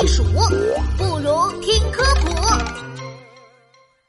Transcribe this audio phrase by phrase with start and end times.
[0.00, 2.26] 地鼠，不如听科普。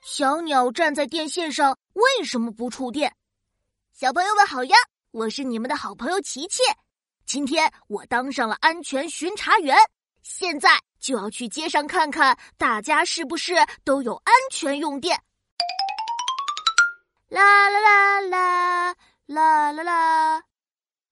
[0.02, 3.16] 小鸟站在电线上为什么不触电？
[3.94, 4.76] 小朋友们好呀，
[5.12, 6.64] 我是你们的好朋友琪琪。
[7.28, 9.78] 今天我当上了安全巡查员，
[10.24, 15.22] 现在就要去街上看看大家是不是都有安全用电。
[17.30, 18.96] 啦啦啦啦
[19.28, 20.42] 啦啦啦！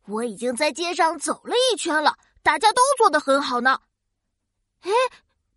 [0.08, 3.80] 我已经在街上走了一圈了，大家都做得很好呢。
[4.84, 4.92] 哎，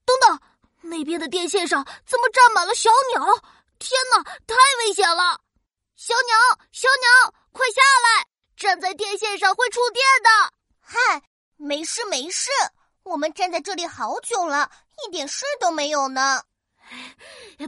[0.05, 0.41] 等等，
[0.81, 3.25] 那边的电线上怎么站满了小鸟？
[3.79, 5.41] 天哪，太危险了！
[5.97, 6.37] 小鸟，
[6.73, 8.27] 小鸟，快下来！
[8.57, 10.31] 站在电线上会触电的。
[10.81, 11.23] 嗨，
[11.57, 12.51] 没事没事，
[13.03, 14.71] 我们站在这里好久了，
[15.05, 16.43] 一点事都没有呢。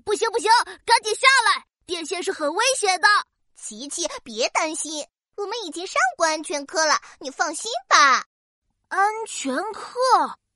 [0.05, 0.51] 不行不行，
[0.87, 1.67] 赶紧下来！
[1.84, 3.09] 电线是很危险的。
[3.56, 5.06] 琪琪，别担心，
[5.37, 8.25] 我们已经上过安全课了，你放心吧。
[8.89, 9.93] 安全课？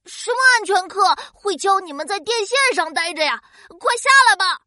[0.05, 1.01] 什么安全课
[1.33, 3.42] 会教你们在电线上待着呀？
[3.78, 4.61] 快下来吧！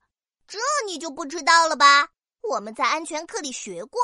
[0.47, 2.08] 这你就不知道了吧？
[2.42, 4.00] 我们在安全课里学过，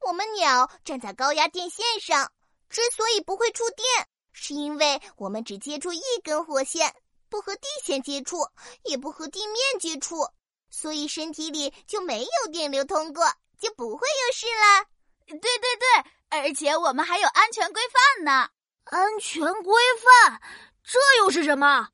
[0.00, 2.32] 我们鸟站在高压电线上，
[2.68, 3.86] 之所以不会触电，
[4.32, 6.92] 是因为我们只接触一根火线，
[7.28, 8.38] 不和地线接触，
[8.84, 10.26] 也不和地面接触，
[10.70, 13.24] 所以身体里就没有电流通过，
[13.60, 14.86] 就不会有事了。
[15.26, 18.48] 对对对，而且我们还有安全规范呢。
[18.94, 20.40] 安全规范，
[20.84, 21.88] 这又是什么？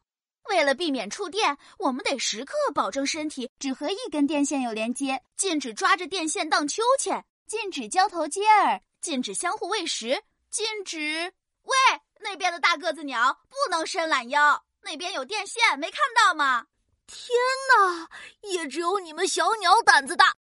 [0.50, 11.32] 为了避免触电，我们得时刻保证身体只和一根电线有连接，禁止抓着电线荡秋千，禁止交头接耳，禁止相互喂食，禁止……
[11.62, 11.74] 喂，
[12.18, 16.66] 那边的大个子鸟不能伸懒腰，那边有电线，没看到吗？
[17.06, 17.34] 天
[17.78, 18.10] 哪，
[18.42, 20.34] 也只有你们小鸟胆子大，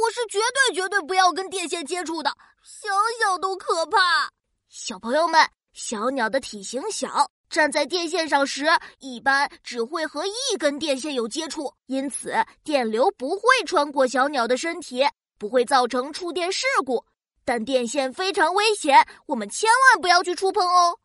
[0.00, 4.30] 我是绝对绝对不要跟电线接触的，想想都可怕。
[4.68, 5.50] 小朋友们。
[5.74, 8.66] 小鸟的体型小，站在电线上时，
[9.00, 15.04] 一般只会和一根电线有接触，因此电流不会穿过小鸟的身体，
[15.36, 17.04] 不会造成触电事故。
[17.44, 20.98] 但电线非常危险，我们千万不要去触碰哦。